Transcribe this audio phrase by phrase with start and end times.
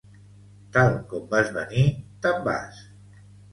[0.77, 1.85] Tal com vas venir
[2.25, 2.83] te'n vas